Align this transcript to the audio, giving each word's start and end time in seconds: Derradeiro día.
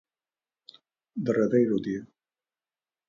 Derradeiro 1.25 1.77
día. 1.85 2.03